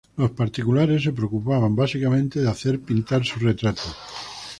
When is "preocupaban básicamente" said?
1.13-2.39